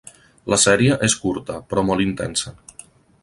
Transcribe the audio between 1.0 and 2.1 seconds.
és curta, però molt